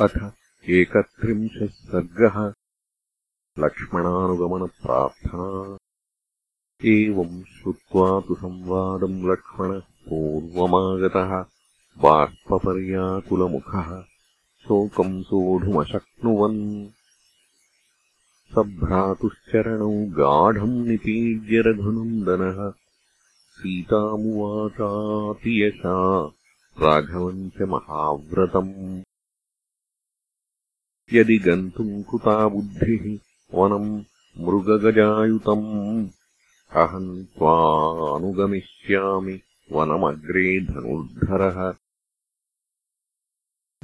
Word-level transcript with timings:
अथ 0.00 0.30
एकत्रिंशः 0.70 1.66
सर्गः 1.66 2.52
लक्ष्मणानुगमनप्रार्थना। 3.64 5.76
एवम् 6.84 7.42
श्रुत्वा 7.42 8.20
तु 8.20 8.34
संवादम् 8.34 9.30
लक्ष्मणः 9.30 9.80
पूर्वमागतः 9.80 11.44
बाष्पर्याकुलमुखः 12.02 14.04
शोकम् 14.64 15.22
सोढुमशक्नुवन्। 15.22 16.88
सभ्रातुश्चरणौ 18.54 19.92
गाढम् 19.92 20.88
निपीड्य 20.88 21.62
रघुनन्दनः 21.66 22.72
सीतामुवाचातियशा 23.50 26.30
राघवम् 26.82 27.50
च 27.50 27.62
महाव्रतम् 27.62 29.03
यदि 31.12 31.38
गन्तुम् 31.38 32.04
कृता 32.04 32.48
बुद्धिः 32.48 33.18
वनम् 33.58 34.04
मृगगजायुतम्। 34.38 36.08
अहम् 36.76 37.24
त्वानुगमिष्यामि 37.24 39.40
वनमग्रे 39.72 40.60
धनुर्धरः। 40.60 41.74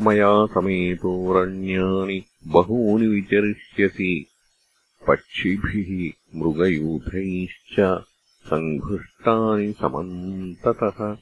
मया 0.06 0.46
समेतोरण्यानि 0.46 2.24
बहूनि 2.46 3.06
विचरिष्यसि। 3.06 4.26
पक्षिभिः 5.08 6.38
मृगयूथैश्च 6.38 8.04
सङ्घृष्टानि 8.46 9.72
समन्ततः। 9.72 11.16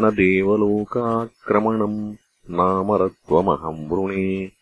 न 0.00 0.10
देवलोकाक्रमणम् 0.10 2.16
नामरत्वमहम् 2.50 3.88
वृणे। 3.88 4.52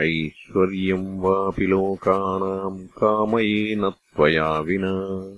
ऐश्वर्यम् 0.00 1.20
वापि 1.20 1.66
लोकानाम् 1.66 2.86
कामयेन 2.86 3.90
त्वया 3.90 4.60
विना। 4.60 5.36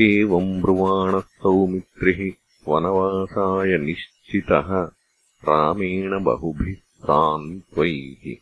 एवम् 0.00 0.62
ब्रुवाणः 0.62 1.20
सौमित्रिः 1.20 2.32
वनवासाय 2.68 3.78
निश्चितः। 3.78 4.90
रामेण 5.48 6.24
बहुभिः 6.24 6.74
सान्त्वैः 6.74 8.36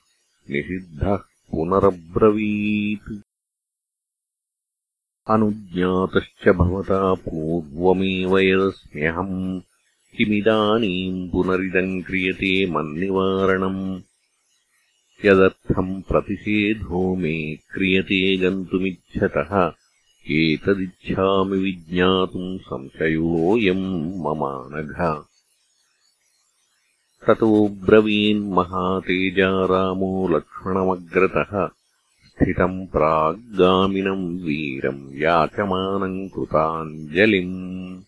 निषिद्धः 0.50 1.16
पुनरब्रवीत्। 1.16 3.22
अनुज्ञातश्च 5.30 6.48
भवता 6.48 7.14
पूर्वमेव 7.14 8.38
यदस्म्यहम् 8.38 9.60
किमिदानीम् 10.16 11.30
पुनरिदम् 11.30 12.02
क्रियते 12.02 12.66
मन्निवारणम्। 12.66 14.00
यदर्थम् 15.24 16.02
प्रतिषेधो 16.02 17.16
मे 17.16 17.56
क्रियते 17.56 18.36
गन्तुमिच्छतः 18.36 19.72
एतदिच्छामि 20.30 21.58
विज्ञातुम् 21.58 22.58
संशयोऽयम् 22.58 24.18
ममानघ। 24.20 25.24
ततो 27.26 27.68
ब्रवीन्महातेजा 27.68 29.64
रामो 29.64 30.28
लक्ष्मणमग्रतः। 30.28 31.68
स्थितम् 32.28 32.86
प्राग्गामिनम् 32.86 34.40
वीरम् 34.40 35.16
याचमानम् 35.16 36.28
कृताञ्जलिम् 36.28 38.02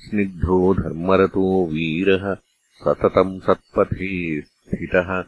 स्निग्धो 0.00 0.74
धर्मरतो 0.74 1.66
वीरः 1.66 2.34
सततम् 2.74 3.40
सत्पथे 3.40 4.40
स्थितः। 4.40 5.22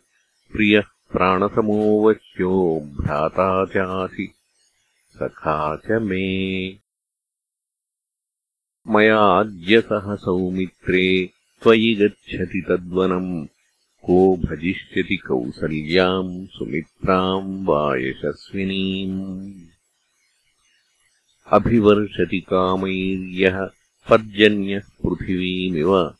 प्रियः 0.52 0.82
प्राणसमो 0.82 2.08
वश्यो 2.08 2.80
भ्राता 2.80 3.66
चासि। 3.66 4.32
सखा 5.14 5.76
च 5.76 5.90
मे। 5.90 6.68
मयाद्य 8.88 9.80
सह 9.80 10.14
सौमित्रे 10.14 11.30
त्वयि 11.62 11.94
गच्छति 11.94 12.64
तद्वनम् 12.68 13.46
को 14.04 14.36
भजिष्यति 14.36 15.16
कौसल्याम् 15.16 16.46
सुमित्राम् 16.46 17.66
वा 17.66 17.96
यशस्विनीम् 17.96 19.52
अभिवर्षति 21.46 22.40
कामैर्यः 22.40 23.70
पर्जन्यः 24.10 24.80
पृथिवीमिव 24.80 26.14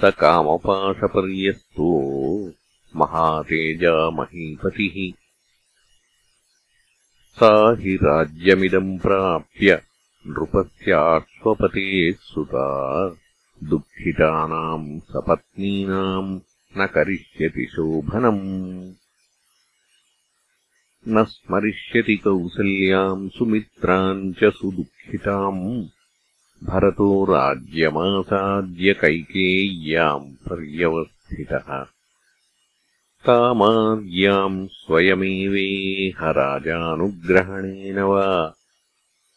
स 0.00 0.04
कामपाशपर्यस्तो 0.04 1.88
महातेजा 2.96 4.10
महीपतिः 4.10 5.16
सा 7.36 7.76
हि 7.80 7.96
राज्यमिदम् 7.96 8.98
प्राप्य 8.98 9.82
नृपस्याश्वपतेः 10.26 12.14
सुता। 12.20 13.08
दुःखितानाम् 13.64 15.00
सपत्नीनाम् 15.00 16.40
न 16.78 16.86
करिष्यति 16.86 17.68
शोभनम्। 17.72 18.94
न 21.08 21.24
स्मरिष्यति 21.24 22.16
कौसल्याम् 22.16 23.30
सुमित्राम् 23.30 24.34
च 24.34 24.44
सुदुःखिताम् 24.44 25.88
भरतो 26.64 27.24
राज्यमासाद्य 27.24 28.94
कैकेय्याम् 28.94 30.32
पर्यवस्थितः। 30.32 31.84
तामार्याम् 33.26 34.68
स्वयमेवेह 34.68 36.30
राजानुग्रहणेन 36.30 37.98
वा 37.98 38.54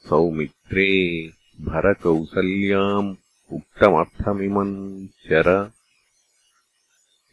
सौमित्रे 0.10 1.28
भरकौसल्याम् 1.62 3.16
उक्तमर्थमिमम् 3.52 5.08
चर। 5.08 5.72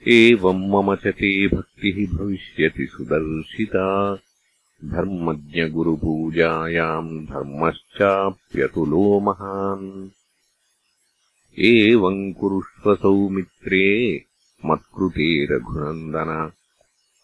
एवम् 0.09 0.71
मम 0.71 0.95
च 0.95 1.07
ते 1.07 1.49
भक्तिः 1.49 2.19
भविष्यति 2.19 2.87
सुदर्शिता 2.87 4.19
धर्मज्ञगुरुपूजायाम् 4.85 7.27
धर्मश्चाप्यतुलो 7.27 9.21
महान्। 9.21 10.09
एवम् 11.59 12.35
कुरुष्व 12.35 12.95
सौमित्रे 12.95 14.25
मत्कृते 14.65 15.45
रघुनन्दन। 15.45 16.51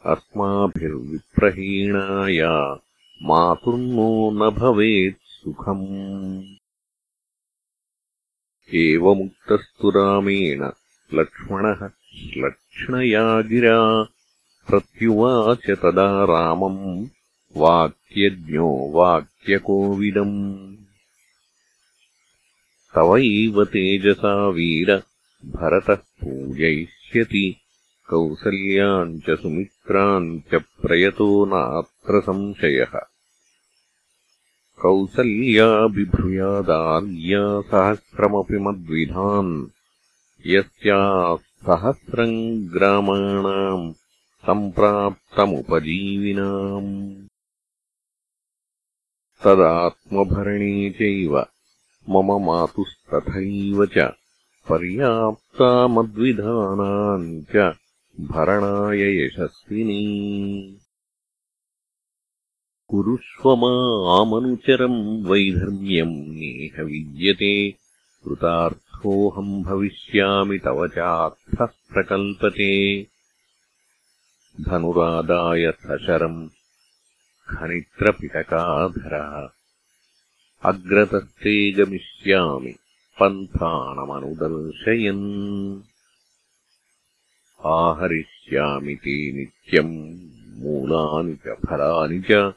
अस्माभिर्विप्रहीणाया 0.07 2.81
मातुर्नो 3.23 4.31
न 4.31 4.51
भवेत् 4.51 5.23
सुखम्। 5.23 6.45
एवमुक्तस्तु 8.75 9.91
रामेण 9.91 10.71
लक्ष्मणः 11.15 11.91
श्लक्ष्णया 12.15 13.41
गिरा 13.41 14.07
प्रत्युवाच 14.69 15.71
तदा 15.71 16.25
रामम् 16.25 17.07
वाक्यज्ञो 17.57 18.93
वाक्यकोविदम्। 18.93 20.77
तवैव 22.95 23.65
तेजसा 23.65 24.49
वीर 24.49 25.03
भरतः 25.45 25.95
पूजयिष्यति। 25.95 27.57
कौसल्याम् 28.09 29.21
च 29.21 29.31
सुमित्राम् 29.31 30.41
च 30.41 30.55
प्रयतो 30.55 31.45
नात्र 31.45 32.21
संशयः। 32.21 33.01
कौसल्या 34.83 35.87
बिभूयादार्या 35.87 37.61
सहस्रमपि 37.61 38.59
मद्विधान्। 38.59 39.67
यस्याः 40.47 41.37
सहस्रम् 41.37 42.69
ग्रामाणाम् 42.69 43.95
सम्प्राप्तमुपजीविनाम् 44.43 47.32
तदात्मभरणे 49.45 50.91
चैव। 50.91 51.39
मम 52.11 52.47
मातुस्तथैव 52.47 53.87
च। 53.87 53.99
पर्याप्ता 54.69 55.87
मद्विधानाम् 55.87 57.43
च। 57.43 57.75
भरणाय 58.21 59.25
यशस्विनी। 59.25 60.79
कुरुष्व 62.89 63.57
मामनुचरम् 63.57 65.27
वैधर्म्यम् 65.27 66.17
नेह 66.17 66.83
विद्यते। 66.83 67.71
कृतार्थोऽहम् 68.25 69.63
भविष्यामि 69.63 70.59
तव 70.59 70.89
चार्थः 70.89 71.67
प्रकल्पते। 71.67 73.03
धनुरादाय 74.61 75.71
सशरम् 75.71 76.49
खनित्रपिटकाधरः। 77.49 79.49
अग्रतस्ते 80.65 81.73
गमिष्यामि 81.73 82.75
पन्थाणमनुदर्शयन् 83.21 85.81
आहरिष्यामि 87.65 88.95
ते 88.95 89.33
नित्यम् 89.33 90.63
मूलानि 90.63 91.35
च 91.35 91.47
फलानि 91.47 92.23
च 92.31 92.53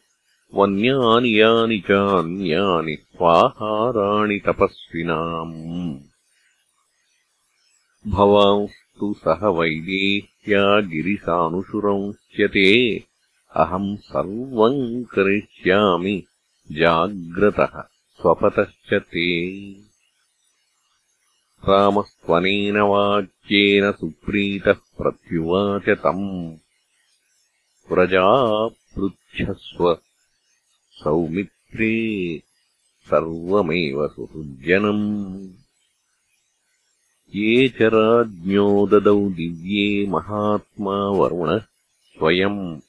वन्यानि 0.53 1.41
यानि 1.41 1.79
चान्यानि 1.79 2.95
स्वाहाराणि 2.95 4.39
तपस्विनाम्। 4.39 5.99
भवांस्तु 8.11 9.13
सह 9.13 9.47
वैदेह्या 9.47 10.79
गिरिसानुसुरंस्यते 10.79 12.99
अहम् 13.56 13.98
सर्वम् 13.98 15.04
करिष्यामि। 15.04 16.24
जाग्रतः 16.72 17.81
स्वपतश्च 18.22 18.94
ते। 18.94 19.72
रामस्त्वनेन 21.69 22.78
वाक्येन 22.78 23.92
सुप्रीतः 23.92 24.74
प्रत्युवाच 24.74 25.90
तम् 25.90 26.57
व्रजा 27.92 28.68
पृच्छस्व 28.68 29.98
सौमित्रे 30.92 31.94
सर्वमेव 33.10 34.07
सुहृज्जनम् 34.07 35.48
ये 37.36 37.68
च 37.68 37.81
राज्ञो 37.81 38.88
ददौ 38.88 39.30
दिव्ये 39.30 40.07
महात्मा 40.07 40.94
वरुणः 40.94 41.60
स्वयम् 42.18 42.80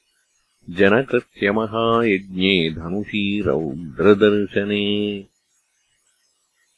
जनकस्य 0.69 1.51
महायज्ञे 1.51 2.69
धनुषी 2.69 3.41
रौद्रदर्शने 3.41 5.25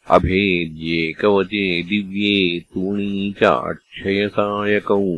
अभेद्येकवचे 0.10 1.84
दिव्ये 1.84 2.60
तूणी 2.60 3.32
च 3.32 3.44
अक्षयसायकौ 3.44 5.18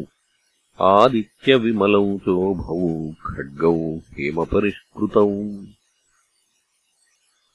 आदित्यविमलौ 0.82 2.18
चोभौ 2.18 3.14
खड्गौ 3.26 3.98
हेमपरिष्कृतौ। 3.98 5.52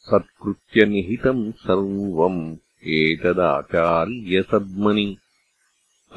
सत्कृत्यनिहितम् 0.01 1.53
सर्वम् 1.53 2.57
एतदाचार्यसद्मनि। 2.87 5.17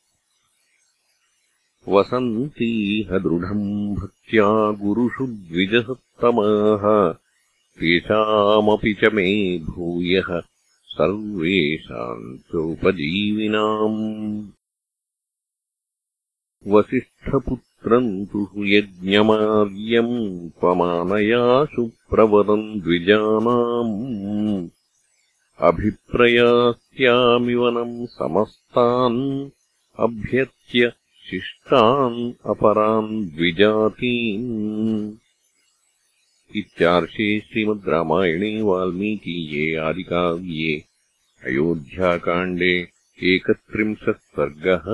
वसन्तीह 1.88 3.18
दृढम् 3.18 3.94
भक्त्या 3.94 4.70
गुरुषु 4.70 5.26
द्विजसत्तमाः। 5.26 7.14
तेषामपि 7.80 8.94
च 8.94 9.12
मे 9.12 9.58
भूयः 9.58 10.40
सर्वेषाम् 10.86 12.38
चोपजीविनाम् 12.38 14.48
वसिष्ठपुत्रम् 16.66 18.26
तु 18.26 18.48
यज्ञमार्यम् 18.56 20.50
त्वमानयाशु 20.50 21.86
प्रवदम् 21.86 22.80
द्विजानाम्। 22.80 24.68
अभिप्रयास्यामिवनम् 25.60 28.06
समस्तान् 28.06 29.50
अभ्यर्च्य 30.00 30.92
शिष्टान् 31.30 32.18
अपरान् 32.52 33.12
द्विजातीन् 33.36 34.50
इत्यार्षे 36.60 37.28
श्रीमद् 37.46 37.88
रामायणे 37.92 38.50
वाल्मीकीये 38.68 39.64
आदिकाव्ये 39.88 40.74
अयोध्याकाण्डे 41.48 42.74
एकत्रिंशत् 43.32 44.22
सर्गः 44.36 44.86